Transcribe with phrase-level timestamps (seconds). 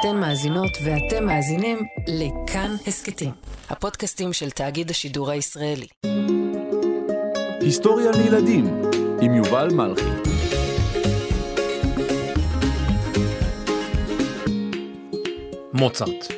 [0.00, 3.30] אתן מאזינות ואתם מאזינים לכאן הסכתים,
[3.70, 5.86] הפודקאסטים של תאגיד השידור הישראלי.
[7.60, 8.82] היסטוריה לילדים
[9.20, 10.30] עם יובל מלכי.
[15.72, 16.37] מוצרט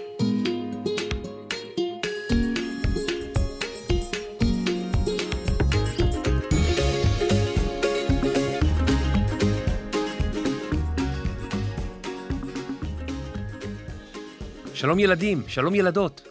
[14.81, 16.23] שלום ילדים, שלום ילדות.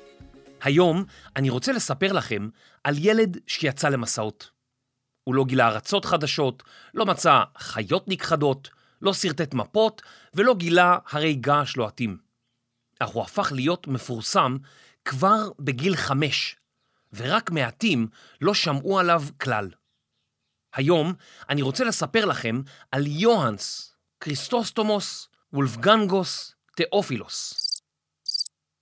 [0.62, 2.50] היום אני רוצה לספר לכם
[2.84, 4.52] על ילד שיצא למסעות.
[5.24, 8.70] הוא לא גילה ארצות חדשות, לא מצא חיות נכחדות,
[9.02, 10.02] לא שרטט מפות
[10.34, 12.18] ולא גילה הרי געש לוהטים.
[13.00, 14.58] אך הוא הפך להיות מפורסם
[15.06, 16.56] כבר בגיל חמש,
[17.14, 18.08] ורק מעטים
[18.42, 19.70] לא שמעו עליו כלל.
[20.74, 21.14] היום
[21.50, 27.69] אני רוצה לספר לכם על יוהנס, קריסוסטומוס, וולפגנגוס, תאופילוס.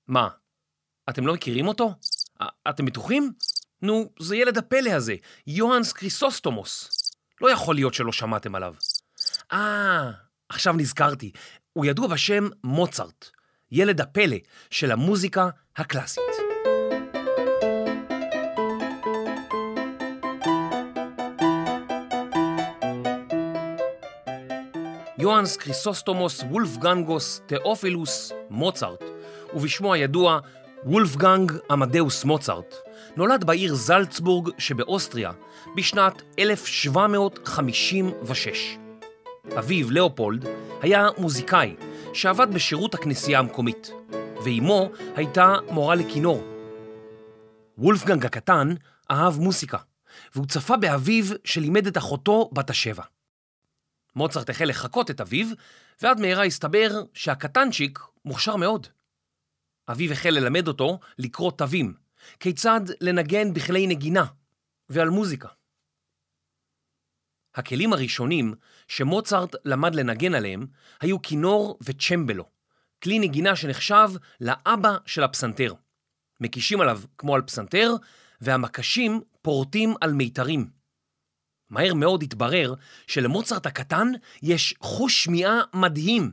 [0.08, 0.28] מה,
[1.10, 1.94] אתם לא מכירים אותו?
[2.70, 3.34] אתם בטוחים?
[3.82, 5.16] נו, זה ילד הפלא הזה,
[5.48, 6.90] יוהנס קריסוסטומוס.
[7.42, 8.76] לא יכול להיות שלא שמעתם עליו.
[9.54, 10.12] אה,
[10.50, 11.32] עכשיו נזכרתי,
[11.74, 13.30] הוא ידוע בשם מוצרט,
[13.72, 14.38] ילד הפלא
[14.70, 16.24] של המוזיקה הקלאסית.
[25.18, 29.04] יוהנס קריסוסטומוס וולפגנגוס תאופילוס מוצרט
[29.54, 30.40] ובשמו הידוע
[30.84, 32.76] וולפגנג אמדאוס מוצרט,
[33.16, 35.32] נולד בעיר זלצבורג שבאוסטריה
[35.76, 38.78] בשנת 1756.
[39.58, 40.46] אביו, לאופולד,
[40.82, 41.76] היה מוזיקאי
[42.14, 43.92] שעבד בשירות הכנסייה המקומית,
[44.44, 46.44] ואימו הייתה מורה לכינור.
[47.78, 48.74] וולפגנג הקטן
[49.12, 49.78] אהב מוסיקה,
[50.36, 53.04] והוא צפה באביו שלימד את אחותו בת השבע.
[54.16, 55.48] מוצרט החל לחקות את אביו,
[56.02, 58.88] ועד מהרה הסתבר שהקטנצ'יק מוכשר מאוד.
[59.90, 61.94] אביו החל ללמד אותו לקרוא תווים,
[62.40, 64.26] כיצד לנגן בכלי נגינה
[64.90, 65.48] ועל מוזיקה.
[67.56, 68.54] הכלים הראשונים
[68.88, 70.68] שמוצרט למד לנגן עליהם
[71.02, 72.46] היו כינור וצ'מבלו,
[73.04, 74.10] כלי נגינה שנחשב
[74.42, 75.74] לאבא של הפסנתר.
[76.40, 77.92] מקישים עליו כמו על פסנתר,
[78.42, 80.70] והמקשים פורטים על מיתרים.
[81.70, 82.74] מהר מאוד התברר
[83.08, 84.08] שלמוצרט הקטן
[84.42, 86.32] יש חוש שמיעה מדהים,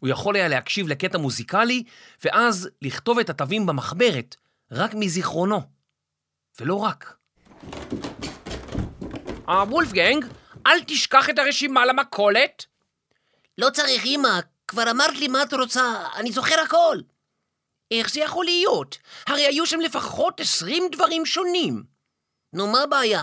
[0.00, 1.84] הוא יכול היה להקשיב לקטע מוזיקלי,
[2.24, 4.36] ואז לכתוב את התווים במחברת,
[4.72, 5.60] רק מזיכרונו.
[6.60, 7.16] ולא רק.
[9.48, 10.24] אה, וולפגנג,
[10.66, 12.66] אל תשכח את הרשימה למכולת.
[13.58, 16.98] לא צריך, אמא, כבר אמרת לי מה את רוצה, אני זוכר הכל.
[17.90, 18.98] איך זה יכול להיות?
[19.26, 21.82] הרי היו שם לפחות עשרים דברים שונים.
[22.52, 23.22] נו, מה הבעיה?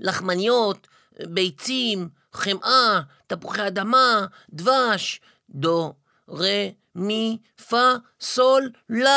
[0.00, 0.88] לחמניות,
[1.26, 5.20] ביצים, חמאה, תפוחי אדמה, דבש,
[5.50, 5.94] דו,
[6.28, 7.38] רה, מי,
[7.68, 9.14] פה, סול, לה.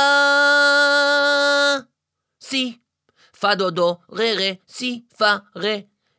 [2.41, 2.77] סי.
[3.39, 5.75] פה דו דו, רה רה, סי, פה, רה,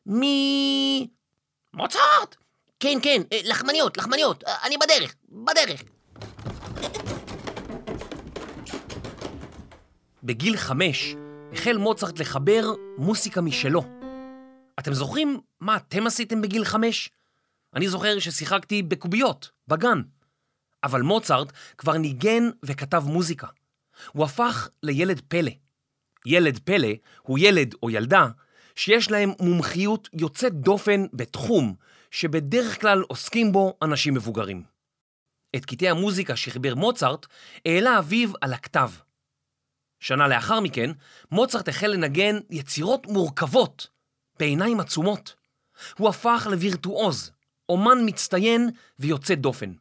[0.07, 1.09] מי.
[1.75, 2.37] מוצרט!
[2.81, 5.83] כן, כן, אה, לחמניות, לחמניות, אה, אני בדרך, בדרך.
[10.23, 11.15] בגיל חמש
[11.53, 13.83] החל מוצרט לחבר מוסיקה משלו.
[14.79, 17.11] אתם זוכרים מה אתם עשיתם בגיל חמש?
[17.75, 20.03] אני זוכר ששיחקתי בקוביות, בגן.
[20.85, 23.47] אבל מוצרט כבר ניגן וכתב מוזיקה.
[24.13, 25.51] הוא הפך לילד פלא.
[26.27, 26.89] ילד פלא
[27.23, 28.27] הוא ילד או ילדה
[28.77, 31.75] שיש להם מומחיות יוצאת דופן בתחום
[32.11, 34.63] שבדרך כלל עוסקים בו אנשים מבוגרים.
[35.57, 37.27] את קטעי המוזיקה שחיבר מוצרט
[37.67, 38.91] העלה אביו על הכתב.
[40.01, 40.91] שנה לאחר מכן,
[41.31, 43.89] מוצרט החל לנגן יצירות מורכבות
[44.39, 45.35] בעיניים עצומות.
[45.99, 47.33] הוא הפך לווירטואוז,
[47.69, 49.73] אומן מצטיין ויוצא דופן.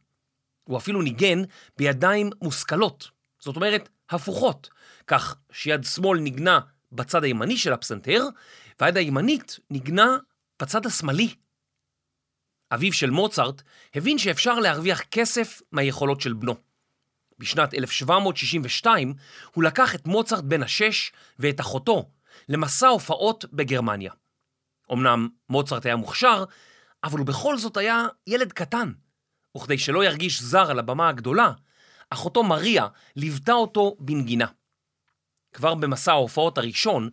[0.70, 1.42] הוא אפילו ניגן
[1.76, 4.70] בידיים מושכלות, זאת אומרת, הפוכות,
[5.06, 6.60] כך שיד שמאל ניגנה
[6.92, 8.24] בצד הימני של הפסנתר,
[8.80, 10.16] והיד הימנית ניגנה
[10.62, 11.34] בצד השמאלי.
[12.74, 13.62] אביו של מוצרט
[13.94, 16.54] הבין שאפשר להרוויח כסף מהיכולות של בנו.
[17.38, 19.14] בשנת 1762
[19.54, 22.10] הוא לקח את מוצרט בן השש ואת אחותו
[22.48, 24.12] למסע הופעות בגרמניה.
[24.92, 26.44] אמנם מוצרט היה מוכשר,
[27.04, 28.92] אבל הוא בכל זאת היה ילד קטן,
[29.56, 31.52] וכדי שלא ירגיש זר על הבמה הגדולה,
[32.10, 32.86] אחותו מריה
[33.16, 34.46] ליוותה אותו בנגינה.
[35.52, 37.10] כבר במסע ההופעות הראשון,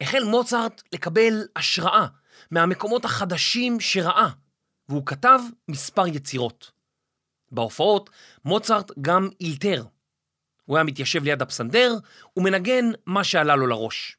[0.00, 2.06] החל מוצרט לקבל השראה
[2.50, 4.28] מהמקומות החדשים שראה,
[4.88, 6.70] והוא כתב מספר יצירות.
[7.50, 8.10] בהופעות
[8.44, 9.84] מוצרט גם אילתר.
[10.64, 11.94] הוא היה מתיישב ליד הפסנדר
[12.36, 14.16] ומנגן מה שעלה לו לראש.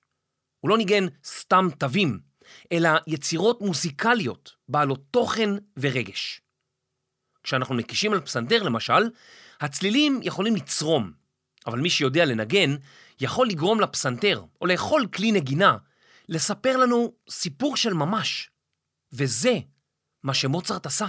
[0.60, 2.20] הוא לא ניגן סתם תווים,
[2.72, 6.42] אלא יצירות מוזיקליות בעלות תוכן ורגש.
[7.50, 9.10] כשאנחנו נקישים על פסנתר למשל,
[9.60, 11.12] הצלילים יכולים לצרום,
[11.68, 12.76] אבל מי שיודע לנגן
[13.20, 15.78] יכול לגרום לפסנתר או לאכול כלי נגינה
[16.30, 18.50] לספר לנו סיפור של ממש,
[19.14, 19.54] וזה
[20.24, 21.08] מה שמוצרט עשה.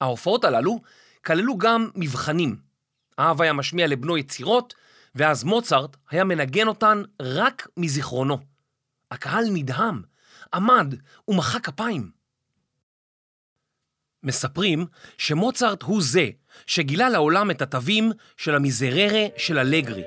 [0.00, 0.80] ההופעות הללו
[1.24, 2.60] כללו גם מבחנים.
[3.18, 4.74] האב היה משמיע לבנו יצירות,
[5.14, 8.38] ואז מוצרט היה מנגן אותן רק מזיכרונו.
[9.10, 10.02] הקהל נדהם,
[10.54, 10.94] עמד
[11.28, 12.15] ומחא כפיים.
[14.26, 14.86] מספרים
[15.18, 16.28] שמוצרט הוא זה
[16.66, 20.02] שגילה לעולם את התווים של המיזררה של אלגרי,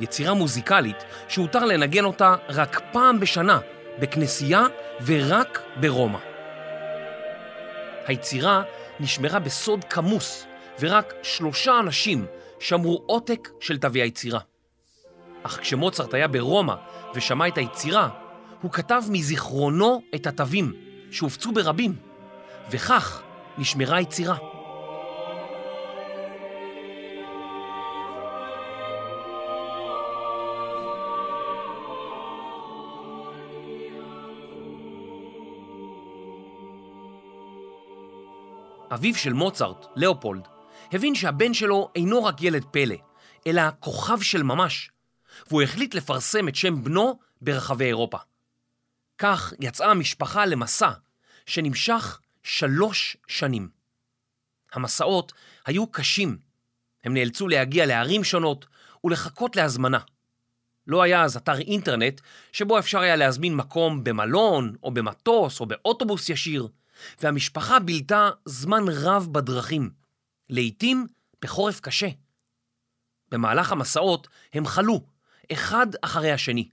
[0.00, 3.58] יצירה מוזיקלית שהותר לנגן אותה רק פעם בשנה
[3.98, 4.66] בכנסייה
[5.06, 6.18] ורק ברומא.
[8.06, 8.62] היצירה
[9.00, 10.46] נשמרה בסוד כמוס,
[10.80, 12.26] ורק שלושה אנשים
[12.60, 14.40] שמרו עותק של תווי היצירה.
[15.42, 16.74] אך כשמוצרט היה ברומא
[17.14, 18.08] ושמע את היצירה,
[18.62, 20.72] הוא כתב מזיכרונו את התווים,
[21.10, 21.96] שהופצו ברבים,
[22.70, 23.22] וכך
[23.58, 24.36] נשמרה היצירה.
[38.94, 40.48] אביו של מוצרט, לאופולד,
[40.92, 42.96] הבין שהבן שלו אינו רק ילד פלא,
[43.46, 44.90] אלא כוכב של ממש,
[45.48, 48.18] והוא החליט לפרסם את שם בנו ברחבי אירופה.
[49.18, 50.90] כך יצאה המשפחה למסע
[51.46, 53.68] שנמשך שלוש שנים.
[54.72, 55.32] המסעות
[55.66, 56.38] היו קשים.
[57.04, 58.66] הם נאלצו להגיע לערים שונות
[59.04, 59.98] ולחכות להזמנה.
[60.86, 62.20] לא היה אז אתר אינטרנט
[62.52, 66.68] שבו אפשר היה להזמין מקום במלון או במטוס או באוטובוס ישיר,
[67.20, 69.90] והמשפחה בילתה זמן רב בדרכים,
[70.50, 71.06] לעתים
[71.42, 72.08] בחורף קשה.
[73.30, 75.00] במהלך המסעות הם חלו,
[75.52, 76.68] אחד אחרי השני,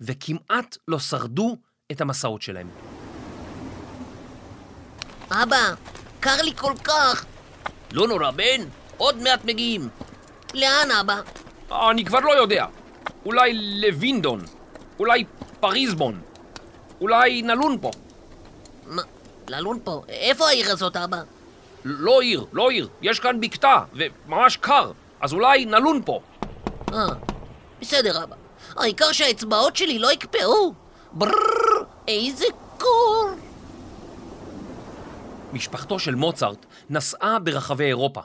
[0.00, 1.56] וכמעט לא שרדו
[1.92, 2.70] את המסעות שלהם.
[5.30, 5.74] אבא,
[6.20, 7.24] קר לי כל כך.
[7.92, 8.64] לא נורא, בן,
[8.96, 9.88] עוד מעט מגיעים.
[10.54, 11.20] לאן, אבא?
[11.90, 12.66] אני כבר לא יודע.
[13.26, 14.40] אולי לווינדון,
[14.98, 15.24] אולי
[15.60, 16.20] פריזבון,
[17.00, 17.90] אולי נלון פה.
[18.86, 19.02] מה,
[19.48, 20.02] ללון פה?
[20.08, 21.22] איפה העיר הזאת, אבא?
[21.84, 26.20] לא עיר, לא עיר, יש כאן בקתה, וממש קר, אז אולי נלון פה.
[26.92, 27.06] אה,
[27.80, 28.36] בסדר, אבא.
[28.76, 30.72] העיקר שהאצבעות שלי לא יקפאו.
[31.12, 32.44] ברררר, איזה
[32.78, 33.30] קור.
[35.52, 38.20] משפחתו של מוצרט נסעה ברחבי אירופה,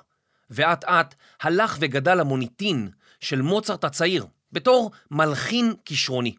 [0.49, 2.89] ואט אט הלך וגדל המוניטין
[3.19, 6.35] של מוצרט הצעיר, בתור מלחין כישרוני.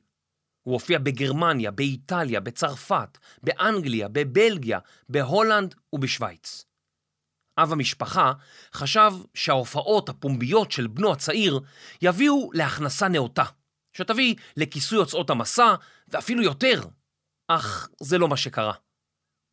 [0.63, 6.65] הוא הופיע בגרמניה, באיטליה, בצרפת, באנגליה, בבלגיה, בהולנד ובשוויץ.
[7.59, 8.33] אב המשפחה
[8.75, 11.61] חשב שההופעות הפומביות של בנו הצעיר
[12.03, 13.45] יביאו להכנסה נאותה,
[13.93, 15.75] שתביא לכיסוי הוצאות המסע
[16.09, 16.83] ואפילו יותר,
[17.49, 18.73] אך זה לא מה שקרה.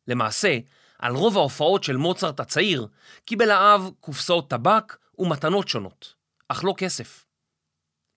[0.08, 0.58] למעשה,
[1.00, 2.86] על רוב ההופעות של מוצרט הצעיר
[3.24, 6.14] קיבל האב קופסאות טבק ומתנות שונות,
[6.48, 7.26] אך לא כסף.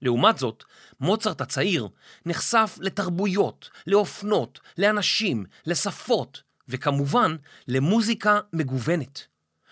[0.01, 0.63] לעומת זאת,
[0.99, 1.87] מוצרט הצעיר
[2.25, 7.35] נחשף לתרבויות, לאופנות, לאנשים, לשפות, וכמובן
[7.67, 9.27] למוזיקה מגוונת.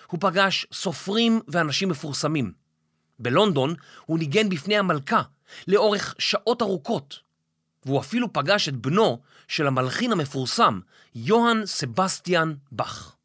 [0.08, 2.54] הוא פגש סופרים ואנשים מפורסמים.
[3.20, 3.76] בלונדון
[4.06, 5.22] הוא ניגן בפני המלכה
[5.68, 7.20] לאורך שעות ארוכות,
[7.86, 10.80] והוא אפילו פגש את בנו של המלחין המפורסם,
[11.16, 13.16] יוהאן סבסטיאן באך.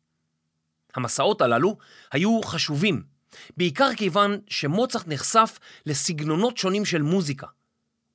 [0.94, 1.76] המסעות הללו
[2.12, 3.02] היו חשובים,
[3.56, 7.46] בעיקר כיוון שמוצרט נחשף לסגנונות שונים של מוזיקה,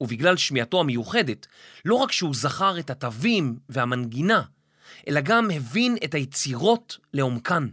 [0.02, 1.48] ובגלל שמיעתו המיוחדת,
[1.86, 4.44] לא רק שהוא זכר את התווים והמנגינה,
[5.08, 7.68] אלא גם הבין את היצירות לעומקן.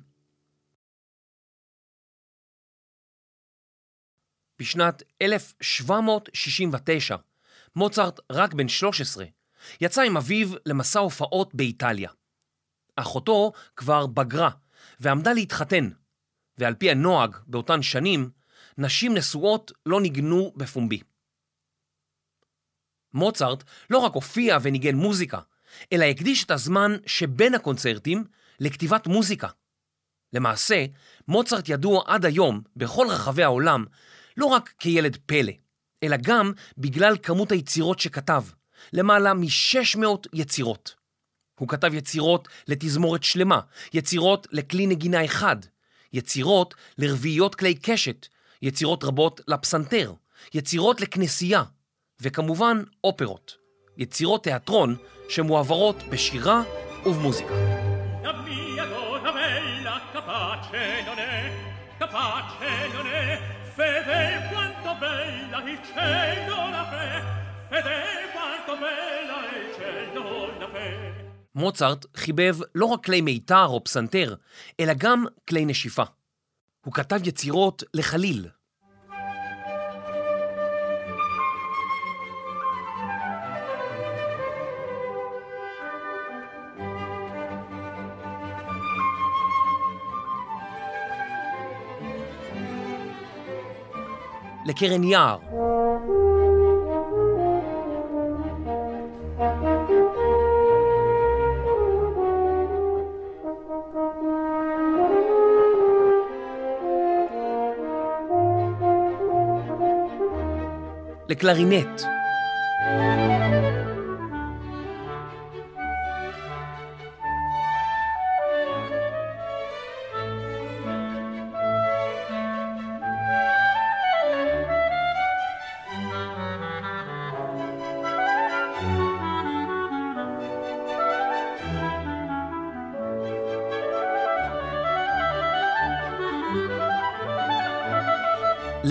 [4.58, 7.16] בשנת 1769,
[7.78, 9.24] מוצרט, רק בן 13,
[9.80, 12.10] יצא עם אביו למסע הופעות באיטליה.
[12.96, 14.50] אחותו כבר בגרה
[15.00, 15.90] ועמדה להתחתן,
[16.58, 18.30] ועל פי הנוהג באותן שנים,
[18.78, 21.00] נשים נשואות לא ניגנו בפומבי.
[23.14, 25.40] מוצרט לא רק הופיע וניגן מוזיקה,
[25.92, 28.24] אלא הקדיש את הזמן שבין הקונצרטים
[28.60, 29.48] לכתיבת מוזיקה.
[30.32, 30.84] למעשה,
[31.28, 33.84] מוצרט ידוע עד היום, בכל רחבי העולם,
[34.36, 35.52] לא רק כילד פלא,
[36.02, 38.42] אלא גם בגלל כמות היצירות שכתב,
[38.92, 40.94] למעלה מ-600 יצירות.
[41.58, 43.60] הוא כתב יצירות לתזמורת שלמה,
[43.94, 45.56] יצירות לכלי נגינה אחד,
[46.12, 48.26] יצירות לרביעיות כלי קשת,
[48.62, 50.12] יצירות רבות לפסנתר,
[50.54, 51.62] יצירות לכנסייה,
[52.20, 53.56] וכמובן אופרות,
[53.96, 54.96] יצירות תיאטרון
[55.28, 56.62] שמועברות בשירה
[57.06, 57.54] ובמוזיקה.
[63.78, 67.08] Fede quanto bella il cielo la fe,
[67.70, 68.00] fede
[68.34, 70.24] quanto bella il cielo
[70.60, 70.88] la fe.
[71.54, 74.34] מוצרט חיבב לא רק כלי מיתר או פסנתר,
[74.80, 76.02] אלא גם כלי נשיפה.
[76.84, 78.48] הוא כתב יצירות לחליל.
[94.68, 95.38] לקרן יער.
[111.28, 112.17] לקלרינט.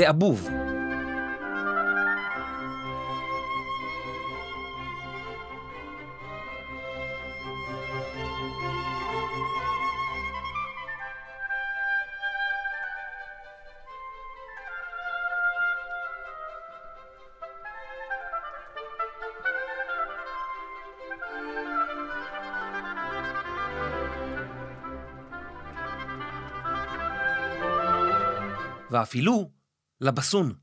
[0.07, 0.49] לאבוב.
[28.91, 29.56] ואפילו
[30.01, 30.53] לבסון.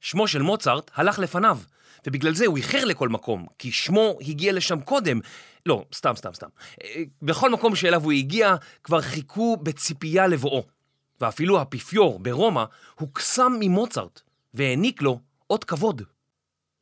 [0.00, 1.58] שמו של מוצרט הלך לפניו,
[2.06, 5.20] ובגלל זה הוא איחר לכל מקום, כי שמו הגיע לשם קודם.
[5.66, 6.48] לא, סתם, סתם, סתם.
[6.84, 10.64] אה, בכל מקום שאליו הוא הגיע, כבר חיכו בציפייה לבואו.
[11.20, 14.20] ואפילו האפיפיור ברומא הוקסם ממוצרט,
[14.54, 15.20] והעניק לו
[15.50, 16.02] אות כבוד.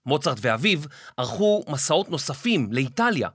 [0.07, 0.79] מוצרט ואביו
[1.17, 3.29] ערכו מסעות נוספים לאיטליה,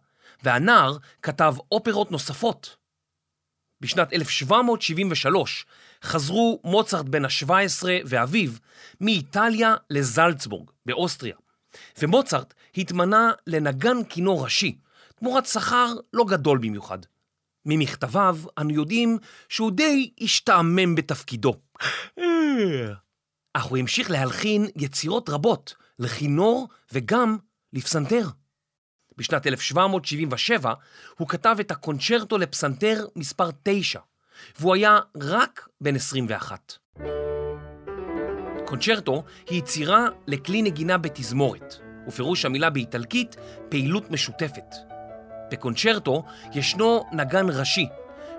[0.43, 2.77] והנער כתב אופרות נוספות.
[3.81, 5.65] בשנת 1773
[6.03, 8.51] חזרו מוצרט בן ה-17 ואביו
[9.01, 11.35] מאיטליה לזלצבורג באוסטריה,
[11.99, 14.77] ומוצרט התמנה לנגן כינור ראשי,
[15.15, 16.99] תמורת שכר לא גדול במיוחד.
[17.65, 19.17] ממכתביו אנו יודעים
[19.49, 21.55] שהוא די השתעמם בתפקידו.
[23.53, 27.37] אך הוא המשיך להלחין יצירות רבות לכינור וגם
[27.73, 28.27] לפסנתר.
[29.17, 30.73] בשנת 1777
[31.17, 33.99] הוא כתב את הקונצ'רטו לפסנתר מספר 9,
[34.59, 36.73] והוא היה רק בן 21.
[38.67, 41.75] קונצ'רטו היא יצירה לכלי נגינה בתזמורת,
[42.07, 43.35] ופירוש המילה באיטלקית
[43.69, 44.75] פעילות משותפת.
[45.51, 47.87] בקונצ'רטו ישנו נגן ראשי,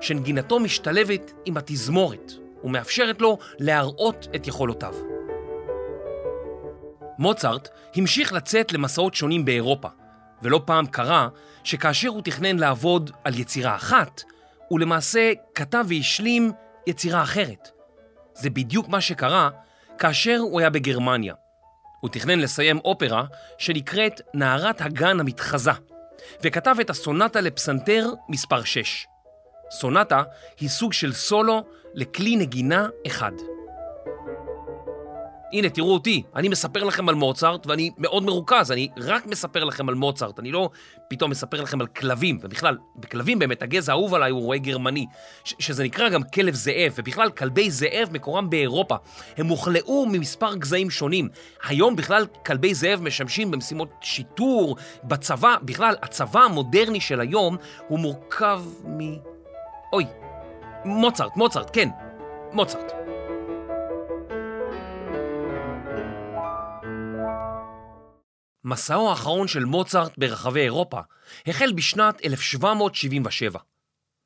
[0.00, 2.32] שנגינתו משתלבת עם התזמורת,
[2.64, 4.94] ומאפשרת לו להראות את יכולותיו.
[7.18, 9.88] מוצרט המשיך לצאת למסעות שונים באירופה,
[10.42, 11.28] ולא פעם קרה
[11.64, 14.22] שכאשר הוא תכנן לעבוד על יצירה אחת,
[14.68, 16.52] הוא למעשה כתב והשלים
[16.86, 17.70] יצירה אחרת.
[18.34, 19.50] זה בדיוק מה שקרה
[19.98, 21.34] כאשר הוא היה בגרמניה.
[22.00, 23.24] הוא תכנן לסיים אופרה
[23.58, 25.70] שנקראת נערת הגן המתחזה,
[26.42, 29.06] וכתב את הסונטה לפסנתר מספר 6.
[29.70, 30.22] סונטה
[30.60, 31.64] היא סוג של סולו
[31.94, 33.32] לכלי נגינה אחד.
[35.52, 39.88] הנה, תראו אותי, אני מספר לכם על מוצרט ואני מאוד מרוכז, אני רק מספר לכם
[39.88, 40.70] על מוצרט, אני לא
[41.08, 45.06] פתאום מספר לכם על כלבים, ובכלל, בכלבים באמת, הגזע האהוב עליי הוא רועה גרמני,
[45.44, 48.96] שזה נקרא גם כלב זאב, ובכלל, כלבי זאב מקורם באירופה.
[49.36, 51.28] הם הוכלאו ממספר גזעים שונים.
[51.64, 57.56] היום בכלל כלבי זאב משמשים במשימות שיטור, בצבא, בכלל, הצבא המודרני של היום
[57.88, 59.00] הוא מורכב מ...
[59.92, 60.04] אוי,
[60.84, 61.88] מוצרט, מוצרט, כן,
[62.52, 63.07] מוצרט.
[68.68, 71.00] מסעו האחרון של מוצרט ברחבי אירופה
[71.46, 73.58] החל בשנת 1777.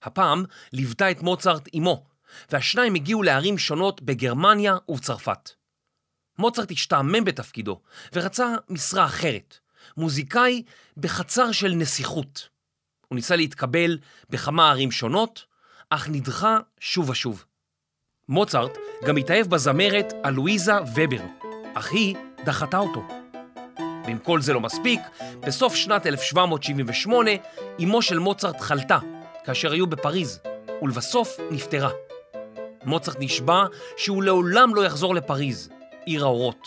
[0.02, 2.04] הפעם ליוותה את מוצרט אמו,
[2.50, 5.50] והשניים הגיעו לערים שונות בגרמניה ובצרפת.
[6.38, 7.80] מוצרט השתעמם בתפקידו
[8.12, 9.58] ורצה משרה אחרת,
[9.96, 10.62] מוזיקאי
[10.96, 12.48] בחצר של נסיכות.
[13.08, 13.98] הוא ניסה להתקבל
[14.30, 15.44] בכמה ערים שונות,
[15.90, 17.44] אך נדחה שוב ושוב.
[18.28, 21.24] מוצרט גם התאהב בזמרת אלואיזה ובר,
[21.74, 23.21] אך היא דחתה אותו.
[24.06, 25.00] ואם כל זה לא מספיק,
[25.40, 27.30] בסוף שנת 1778
[27.82, 28.98] אמו של מוצרט חלתה,
[29.44, 30.40] כאשר היו בפריז,
[30.82, 31.90] ולבסוף נפטרה.
[32.84, 33.64] מוצרט נשבע
[33.96, 35.68] שהוא לעולם לא יחזור לפריז,
[36.04, 36.66] עיר האורות.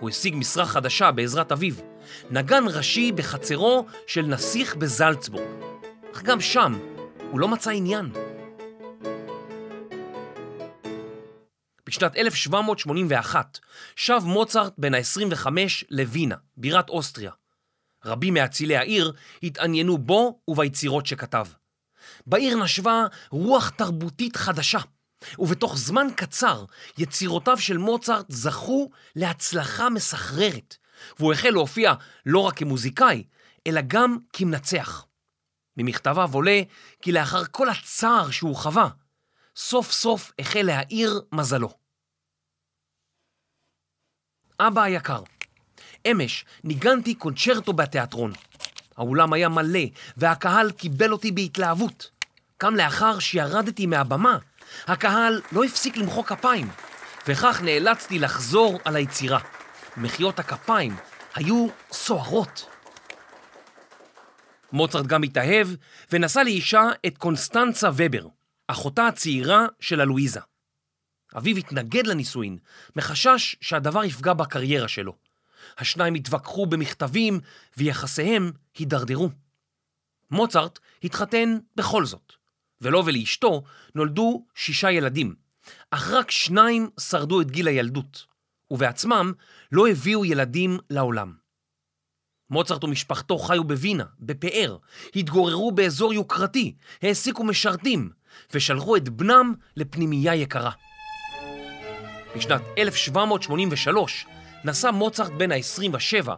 [0.00, 1.74] הוא השיג משרה חדשה בעזרת אביו,
[2.30, 5.44] נגן ראשי בחצרו של נסיך בזלצבורג.
[6.14, 6.78] אך גם שם
[7.30, 8.25] הוא לא מצא עניין.
[11.86, 13.58] בשנת 1781
[13.96, 15.46] שב מוצרט בן ה-25
[15.90, 17.30] לווינה, בירת אוסטריה.
[18.04, 19.12] רבים מאצילי העיר
[19.42, 21.46] התעניינו בו וביצירות שכתב.
[22.26, 24.78] בעיר נשבה רוח תרבותית חדשה,
[25.38, 26.64] ובתוך זמן קצר
[26.98, 30.76] יצירותיו של מוצרט זכו להצלחה מסחררת,
[31.18, 31.94] והוא החל להופיע
[32.26, 33.24] לא רק כמוזיקאי,
[33.66, 35.06] אלא גם כמנצח.
[35.76, 36.60] ממכתביו עולה
[37.02, 38.88] כי לאחר כל הצער שהוא חווה,
[39.56, 41.68] סוף סוף החל להאיר מזלו.
[44.60, 45.22] אבא היקר,
[46.10, 48.32] אמש ניגנתי קונצ'רטו בתיאטרון.
[48.96, 49.80] האולם היה מלא,
[50.16, 52.10] והקהל קיבל אותי בהתלהבות.
[52.62, 54.38] גם לאחר שירדתי מהבמה,
[54.86, 56.68] הקהל לא הפסיק למחוא כפיים,
[57.28, 59.40] וכך נאלצתי לחזור על היצירה.
[59.96, 60.96] מחיאות הכפיים
[61.34, 62.66] היו סוערות.
[64.72, 65.68] מוצרט גם התאהב
[66.12, 68.26] ונשא לאישה את קונסטנצה ובר,
[68.66, 70.40] אחותה הצעירה של הלואיזה.
[71.36, 72.58] אביו התנגד לנישואין,
[72.96, 75.16] מחשש שהדבר יפגע בקריירה שלו.
[75.78, 77.40] השניים התווכחו במכתבים
[77.76, 79.30] ויחסיהם הידרדרו.
[80.30, 82.32] מוצרט התחתן בכל זאת,
[82.80, 83.62] ולו ולאשתו
[83.94, 85.34] נולדו שישה ילדים,
[85.90, 88.26] אך רק שניים שרדו את גיל הילדות,
[88.70, 89.32] ובעצמם
[89.72, 91.34] לא הביאו ילדים לעולם.
[92.50, 94.76] מוצרט ומשפחתו חיו בווינה, בפאר,
[95.16, 98.10] התגוררו באזור יוקרתי, העסיקו משרתים,
[98.54, 100.70] ושלחו את בנם לפנימייה יקרה.
[102.36, 104.26] בשנת 1783
[104.64, 106.28] נסע מוצרט בן ה-27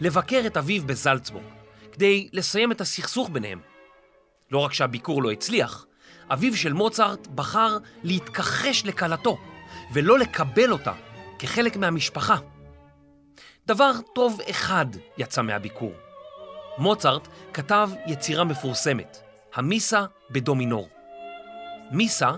[0.00, 1.44] לבקר את אביו בזלצבורג,
[1.92, 3.60] כדי לסיים את הסכסוך ביניהם.
[4.50, 5.86] לא רק שהביקור לא הצליח,
[6.30, 9.38] אביו של מוצרט בחר להתכחש לכלתו
[9.92, 10.92] ולא לקבל אותה
[11.38, 12.36] כחלק מהמשפחה.
[13.66, 14.86] דבר טוב אחד
[15.18, 15.92] יצא מהביקור.
[16.78, 19.18] מוצרט כתב יצירה מפורסמת,
[19.54, 20.88] המיסה בדומינור.
[21.90, 22.30] מיסה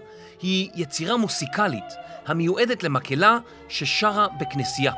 [0.42, 1.94] היא יצירה מוסיקלית
[2.26, 4.92] המיועדת למקהלה ששרה בכנסייה.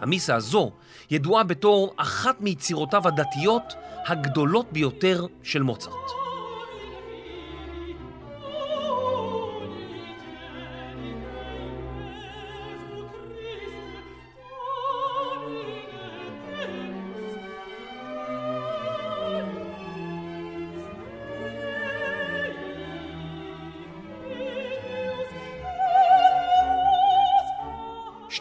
[0.00, 0.70] המיסה הזו
[1.10, 3.74] ידועה בתור אחת מיצירותיו הדתיות
[4.06, 6.21] הגדולות ביותר של מוצרט.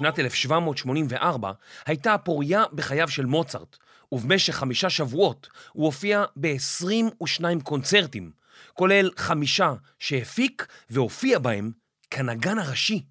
[0.02, 1.52] שנת 1784
[1.86, 3.78] הייתה הפוריה בחייו של מוצרט,
[4.12, 8.32] ובמשך חמישה שבועות הוא הופיע ב-22 קונצרטים,
[8.74, 11.72] כולל חמישה שהפיק והופיע בהם
[12.12, 13.06] כנגן הראשי.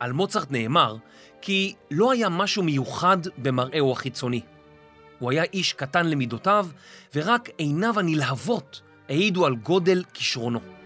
[0.00, 0.96] על מוצרט נאמר
[1.42, 4.40] כי לא היה משהו מיוחד במראהו החיצוני.
[5.18, 6.66] הוא היה איש קטן למידותיו,
[7.14, 10.81] ורק עיניו הנלהבות העידו על גודל כישרונו.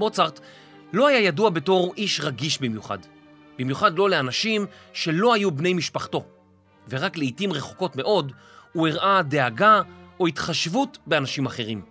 [0.00, 0.40] מוצרט
[0.92, 2.98] לא היה ידוע בתור איש רגיש במיוחד,
[3.58, 6.24] במיוחד לא לאנשים שלא היו בני משפחתו,
[6.88, 8.32] ורק לעיתים רחוקות מאוד
[8.72, 9.82] הוא הראה דאגה
[10.20, 11.82] או התחשבות באנשים אחרים.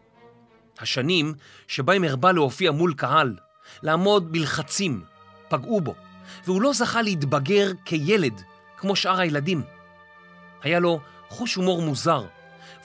[0.79, 1.33] השנים
[1.67, 3.35] שבהם הרבה להופיע מול קהל,
[3.83, 5.03] לעמוד בלחצים,
[5.49, 5.95] פגעו בו,
[6.45, 8.41] והוא לא זכה להתבגר כילד
[8.77, 9.61] כמו שאר הילדים.
[10.63, 12.25] היה לו חוש הומור מוזר,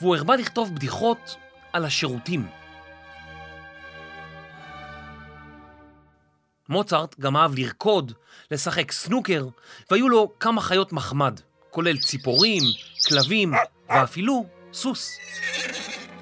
[0.00, 1.36] והוא הרבה לכתוב בדיחות
[1.72, 2.46] על השירותים.
[6.68, 8.12] מוצרט גם אהב לרקוד,
[8.50, 9.48] לשחק סנוקר,
[9.90, 12.62] והיו לו כמה חיות מחמד, כולל ציפורים,
[13.08, 13.52] כלבים
[13.88, 15.18] ואפילו סוס.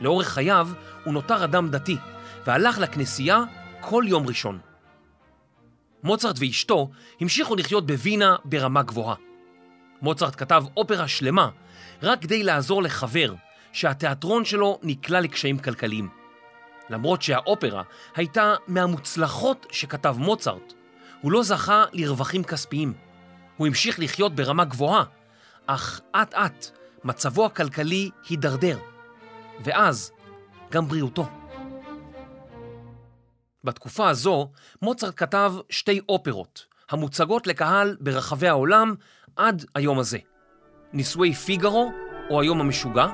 [0.01, 0.69] לאורך חייו
[1.05, 1.97] הוא נותר אדם דתי,
[2.47, 3.45] והלך לכנסייה
[3.81, 4.59] כל יום ראשון.
[6.03, 9.15] מוצרט ואשתו המשיכו לחיות בווינה ברמה גבוהה.
[10.03, 11.49] מוצרט כתב אופרה שלמה
[12.03, 13.35] רק כדי לעזור לחבר
[13.73, 16.22] שהתיאטרון שלו נקלע לקשיים כלכליים.
[16.91, 17.83] למרות שהאופרה
[18.17, 20.73] הייתה מהמוצלחות שכתב מוצרט,
[21.21, 22.93] הוא לא זכה לרווחים כספיים.
[23.57, 25.05] הוא המשיך לחיות ברמה גבוהה,
[25.67, 26.67] אך אט אט
[27.05, 28.79] מצבו הכלכלי הידרדר,
[29.61, 30.13] ואז
[30.71, 31.29] גם בריאותו.
[33.65, 34.51] בתקופה הזו
[34.83, 38.95] מוצרט כתב שתי אופרות, המוצגות לקהל ברחבי העולם
[39.37, 40.19] עד היום הזה.
[40.93, 41.93] נישואי פיגארו,
[42.31, 43.07] או היום המשוגע,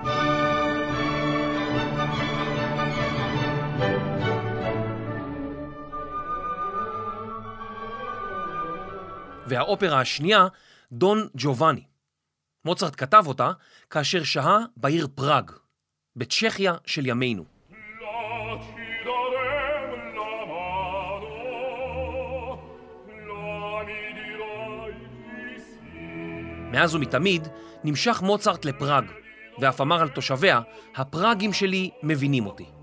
[9.49, 10.47] והאופרה השנייה,
[10.93, 11.85] דון ג'ובאני.
[12.65, 13.51] מוצרט כתב אותה
[13.91, 15.51] כאשר שהה בעיר פראג,
[16.17, 17.45] בצ'כיה של ימינו.
[26.73, 27.49] מאז ומתמיד
[27.85, 29.05] נמשך מוצרט לפראג,
[29.61, 30.61] ואף אמר על תושביה,
[30.97, 32.78] הפראגים שלי מבינים אותי.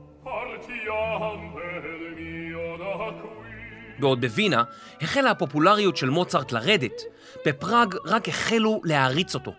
[4.00, 4.64] בעוד בווינה
[5.02, 7.02] החלה הפופולריות של מוצרט לרדת,
[7.46, 9.54] בפראג רק החלו להעריץ אותו.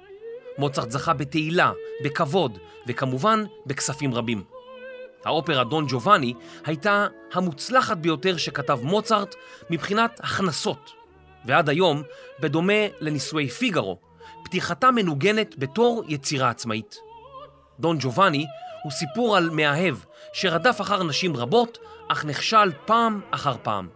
[0.59, 1.73] מוצרט זכה בתהילה,
[2.05, 4.45] בכבוד, וכמובן בכספים רבים.
[5.25, 9.35] האופרה דון ג'ובאני הייתה המוצלחת ביותר שכתב מוצרט
[9.71, 10.93] מבחינת הכנסות,
[11.45, 12.03] ועד היום,
[12.41, 13.99] בדומה לנישואי פיגארו,
[14.45, 16.97] פתיחתה מנוגנת בתור יצירה עצמאית.
[17.81, 18.47] דון ג'ובאני
[18.83, 19.97] הוא סיפור על מאהב
[20.33, 23.96] שרדף אחר נשים רבות, אך נכשל פעם אחר פעם.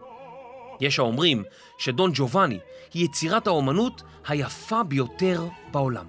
[0.81, 1.45] יש האומרים
[1.79, 2.59] שדון ג'ובאני
[2.95, 6.07] היא יצירת האומנות היפה ביותר בעולם.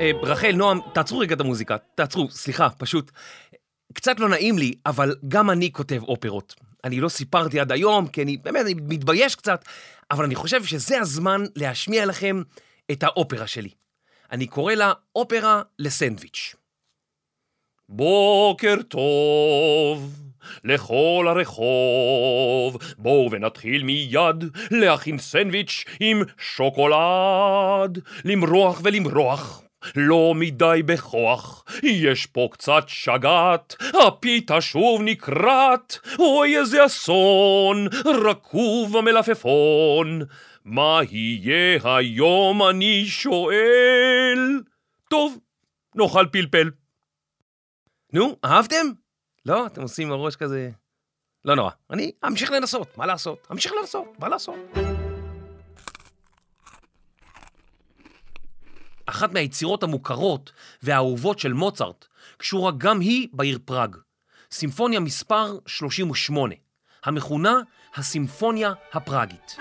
[0.00, 1.76] אה, רחל, נועם, תעצרו רגע את המוזיקה.
[1.94, 3.10] תעצרו, סליחה, פשוט.
[3.94, 6.67] קצת לא נעים לי, אבל גם אני כותב אופרות.
[6.84, 9.64] אני לא סיפרתי עד היום, כי אני באמת אני מתבייש קצת,
[10.10, 12.42] אבל אני חושב שזה הזמן להשמיע לכם
[12.92, 13.70] את האופרה שלי.
[14.32, 16.54] אני קורא לה אופרה לסנדוויץ'.
[17.88, 20.14] בוקר טוב
[20.64, 29.62] לכל הרחוב, בואו ונתחיל מיד להכין סנדוויץ' עם שוקולד, למרוח ולמרוח.
[29.96, 40.20] לא מדי בכוח, יש פה קצת שגת, הפיתה שוב נקרעת, אוי איזה אסון, רקוב המלפפון.
[40.64, 44.60] מה יהיה היום אני שואל?
[45.10, 45.38] טוב,
[45.94, 46.70] נאכל פלפל.
[48.12, 48.86] נו, אהבתם?
[49.46, 50.70] לא, אתם עושים הראש כזה...
[51.44, 53.46] לא נורא, אני אמשיך לנסות, מה לעשות?
[53.52, 54.56] אמשיך לנסות, מה לעשות?
[59.08, 63.96] אחת מהיצירות המוכרות והאהובות של מוצרט קשורה גם היא בעיר פראג.
[64.52, 66.54] סימפוניה מספר 38,
[67.04, 67.60] המכונה
[67.96, 69.56] הסימפוניה הפראגית.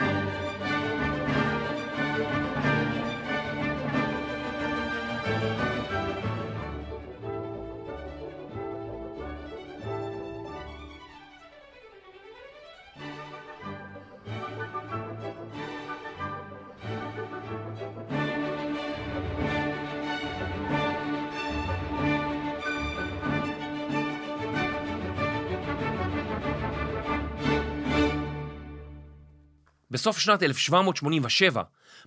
[29.98, 31.64] בסוף שנת 1787,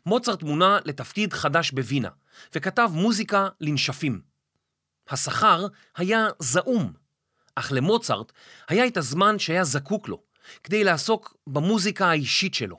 [0.06, 2.08] מוצרט מונה לתפקיד חדש בווינה,
[2.54, 4.20] וכתב מוזיקה לנשפים.
[5.08, 6.92] השכר היה זעום,
[7.54, 8.32] אך למוצרט
[8.68, 10.22] היה את הזמן שהיה זקוק לו,
[10.64, 12.78] כדי לעסוק במוזיקה האישית שלו.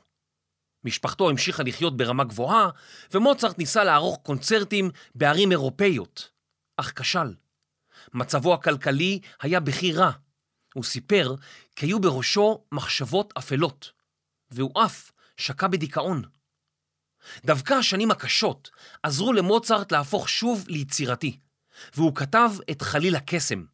[0.83, 2.69] משפחתו המשיכה לחיות ברמה גבוהה,
[3.13, 6.29] ומוצרט ניסה לערוך קונצרטים בערים אירופאיות,
[6.77, 7.33] אך כשל.
[8.13, 10.11] מצבו הכלכלי היה בכי רע.
[10.73, 11.35] הוא סיפר
[11.75, 14.00] כי היו בראשו מחשבות אפלות.
[14.51, 16.21] והוא אף שקע בדיכאון.
[17.45, 18.69] דווקא השנים הקשות
[19.03, 21.39] עזרו למוצרט להפוך שוב ליצירתי,
[21.95, 23.65] והוא כתב את חליל הקסם,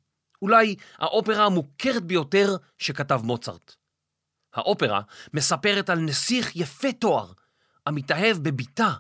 [0.42, 3.76] אולי האופרה המוכרת ביותר שכתב מוצרט.
[4.54, 5.02] האופרה
[5.34, 7.32] מספרת על נסיך יפה תואר,
[7.86, 8.94] המתאהב בביתה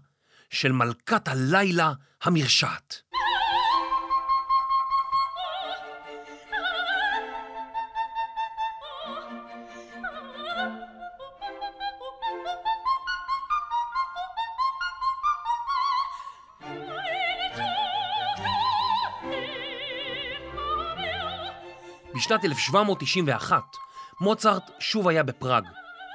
[0.49, 3.01] של מלכת הלילה המרשעת.
[22.37, 23.63] בשנת 1791
[24.21, 25.63] מוצרט שוב היה בפראג,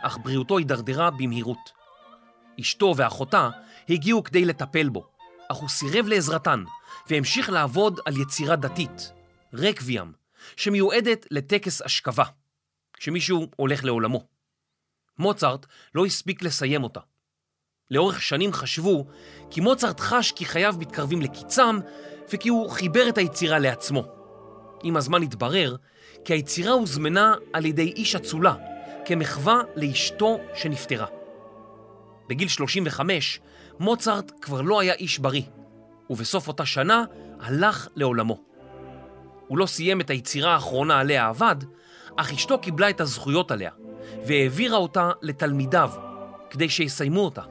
[0.02, 1.72] אך בריאותו הידרדרה במהירות.
[2.60, 3.50] אשתו ואחותה
[3.88, 5.06] הגיעו כדי לטפל בו,
[5.48, 6.64] אך הוא סירב לעזרתן
[7.10, 9.12] והמשיך לעבוד על יצירה דתית,
[9.54, 10.12] רקוויאם,
[10.56, 12.24] שמיועדת לטקס אשכבה,
[12.92, 14.26] כשמישהו הולך לעולמו.
[15.18, 17.00] מוצרט לא הספיק לסיים אותה.
[17.90, 19.06] לאורך שנים חשבו
[19.50, 21.78] כי מוצרט חש כי חייו מתקרבים לקיצם
[22.32, 24.04] וכי הוא חיבר את היצירה לעצמו.
[24.82, 25.76] עם הזמן התברר
[26.24, 28.54] כי היצירה הוזמנה על ידי איש אצולה
[29.04, 31.06] כמחווה לאשתו שנפטרה.
[32.28, 33.40] בגיל 35
[33.80, 35.42] מוצרט כבר לא היה איש בריא,
[36.10, 37.04] ובסוף אותה שנה
[37.40, 38.40] הלך לעולמו.
[39.48, 41.56] הוא לא סיים את היצירה האחרונה עליה עבד,
[42.16, 43.70] אך אשתו קיבלה את הזכויות עליה,
[44.26, 45.90] והעבירה אותה לתלמידיו,
[46.50, 47.42] כדי שיסיימו אותה.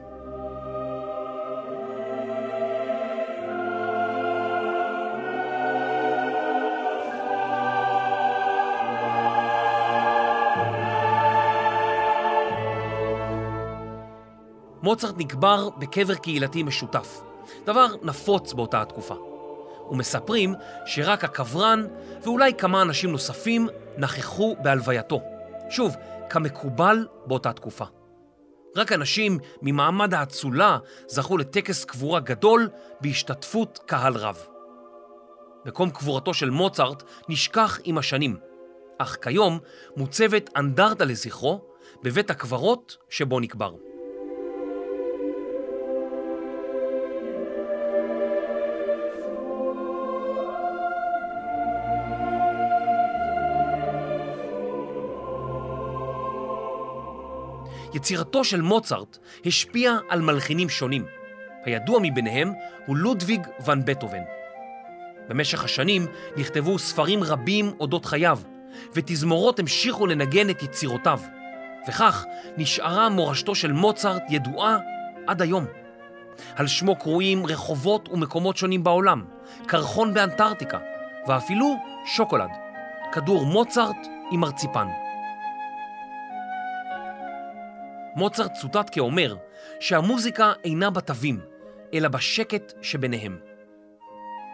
[14.82, 17.22] מוצרט נקבר בקבר קהילתי משותף,
[17.66, 19.14] דבר נפוץ באותה התקופה.
[19.90, 20.54] ומספרים
[20.86, 21.86] שרק הקברן
[22.22, 23.68] ואולי כמה אנשים נוספים
[23.98, 25.20] נכחו בהלווייתו.
[25.70, 25.96] שוב,
[26.30, 27.84] כמקובל באותה תקופה.
[28.76, 32.68] רק אנשים ממעמד האצולה זכו לטקס קבורה גדול
[33.00, 34.46] בהשתתפות קהל רב.
[35.66, 38.36] מקום קבורתו של מוצרט נשכח עם השנים,
[38.98, 39.58] אך כיום
[39.96, 41.60] מוצבת אנדרטה לזכרו
[42.02, 43.74] בבית הקברות שבו נקבר.
[57.94, 61.04] יצירתו של מוצרט השפיעה על מלחינים שונים.
[61.64, 62.52] הידוע מביניהם
[62.86, 64.22] הוא לודוויג ון בטהובן.
[65.28, 68.38] במשך השנים נכתבו ספרים רבים אודות חייו,
[68.94, 71.20] ותזמורות המשיכו לנגן את יצירותיו,
[71.88, 72.24] וכך
[72.56, 74.78] נשארה מורשתו של מוצרט ידועה
[75.26, 75.66] עד היום.
[76.56, 79.24] על שמו קרויים רחובות ומקומות שונים בעולם,
[79.66, 80.78] קרחון באנטארקטיקה,
[81.26, 81.76] ואפילו
[82.06, 82.50] שוקולד,
[83.12, 83.96] כדור מוצרט
[84.30, 84.86] עם מרציפן.
[88.16, 89.36] מוצרט צוטט כאומר
[89.80, 91.40] שהמוזיקה אינה בתווים,
[91.94, 93.38] אלא בשקט שביניהם.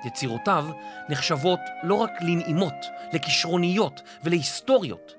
[0.05, 0.67] יצירותיו
[1.09, 5.15] נחשבות לא רק לנעימות, לכישרוניות ולהיסטוריות,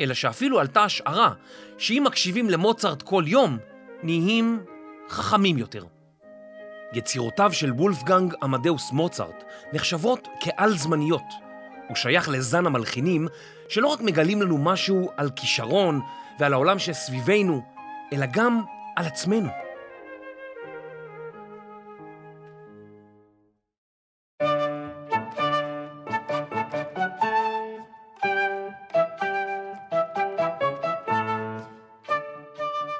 [0.00, 1.32] אלא שאפילו עלתה השערה
[1.78, 3.58] שאם מקשיבים למוצרט כל יום,
[4.02, 4.64] נהיים
[5.08, 5.84] חכמים יותר.
[6.92, 11.22] יצירותיו של וולפגנג עמדאוס מוצרט נחשבות כעל-זמניות.
[11.88, 13.28] הוא שייך לזן המלחינים
[13.68, 16.00] שלא רק מגלים לנו משהו על כישרון
[16.38, 17.62] ועל העולם שסביבנו,
[18.12, 18.62] אלא גם
[18.96, 19.48] על עצמנו.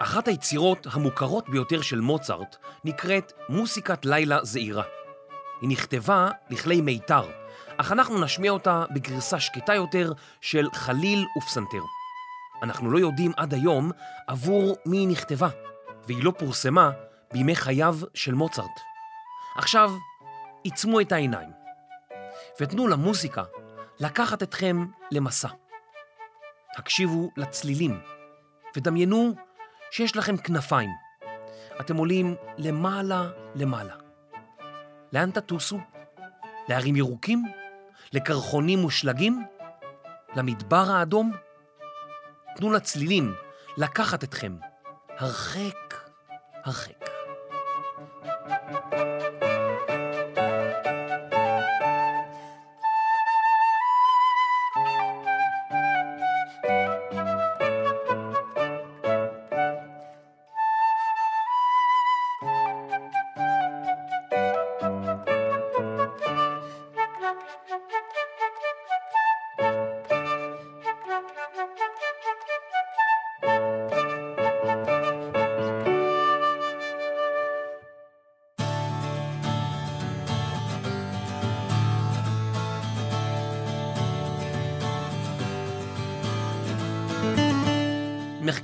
[0.03, 4.83] אחת היצירות המוכרות ביותר של מוצרט נקראת מוסיקת לילה זעירה.
[5.61, 7.25] היא נכתבה לכלי מיתר,
[7.77, 11.98] אך אנחנו נשמיע אותה בגרסה שקטה יותר של חליל ופסנתר.
[12.63, 13.91] אנחנו לא יודעים עד היום
[14.27, 15.49] עבור מי היא נכתבה,
[16.07, 16.91] והיא לא פורסמה
[17.33, 18.81] בימי חייו של מוצרט.
[19.57, 19.93] עכשיו,
[20.63, 21.51] עיצמו את העיניים,
[22.61, 23.43] ותנו למוזיקה
[24.01, 25.49] לקחת אתכם למסע.
[26.77, 28.01] הקשיבו לצלילים,
[28.77, 29.35] ודמיינו
[29.91, 30.91] שיש לכם כנפיים.
[31.81, 33.95] אתם עולים למעלה למעלה.
[35.13, 35.79] לאן תטוסו?
[36.69, 37.45] להרים ירוקים?
[38.13, 39.45] לקרחונים ושלגים?
[40.37, 41.33] למדבר האדום?
[42.59, 43.35] תנו לצלילים
[43.77, 44.57] לקחת אתכם
[45.19, 45.95] הרחק,
[46.65, 47.08] הרחק.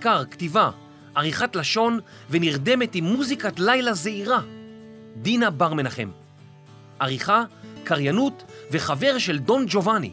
[0.04, 0.70] מחקר, כתיבה,
[1.14, 4.40] עריכת לשון ונרדמת עם מוזיקת לילה זעירה.
[5.16, 6.10] דינה בר מנחם.
[6.98, 7.44] עריכה,
[7.84, 10.10] קריינות וחבר של דון ג'ובאני.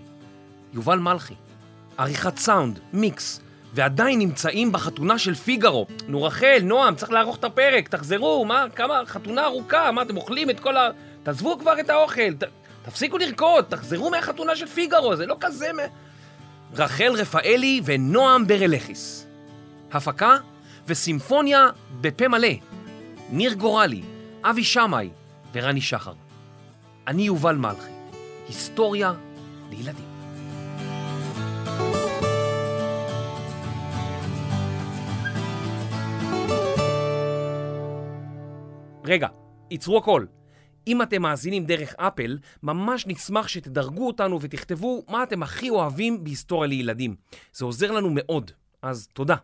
[0.73, 1.34] יובל מלכי.
[1.97, 3.41] עריכת סאונד, מיקס,
[3.73, 5.88] ועדיין נמצאים בחתונה של פיגארו.
[6.08, 10.49] נו רחל, נועם, צריך לערוך את הפרק, תחזרו, מה, כמה, חתונה ארוכה, מה, אתם אוכלים
[10.49, 10.89] את כל ה...
[11.23, 12.43] תעזבו כבר את האוכל, ת,
[12.86, 15.80] תפסיקו לרקוד, תחזרו מהחתונה של פיגארו, זה לא כזה מ...
[16.75, 19.31] רחל רפאלי ונועם ברלכיס.
[19.93, 20.38] הפקה
[20.88, 21.67] וסימפוניה
[22.01, 22.47] בפה מלא.
[23.30, 24.01] ניר גורלי,
[24.43, 25.10] אבי שמאי
[25.54, 26.13] ורני שחר.
[27.08, 27.91] אני יובל מלכי,
[28.47, 29.13] היסטוריה
[29.69, 30.06] לילדים.
[39.06, 39.27] רגע,
[39.71, 40.25] ייצרו הכל.
[40.88, 46.67] אם אתם מאזינים דרך אפל, ממש נשמח שתדרגו אותנו ותכתבו מה אתם הכי אוהבים בהיסטוריה
[46.67, 47.15] לילדים.
[47.54, 48.51] זה עוזר לנו מאוד,
[48.82, 49.36] אז תודה.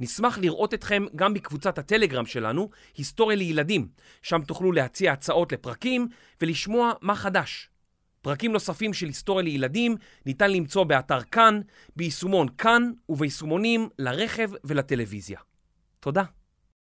[0.00, 3.88] נשמח לראות אתכם גם בקבוצת הטלגרם שלנו, היסטוריה לילדים,
[4.22, 6.08] שם תוכלו להציע הצעות לפרקים
[6.40, 7.68] ולשמוע מה חדש.
[8.22, 11.60] פרקים נוספים של היסטוריה לילדים ניתן למצוא באתר כאן,
[11.96, 15.40] ביישומון כאן וביישומונים לרכב ולטלוויזיה.
[16.00, 16.22] תודה.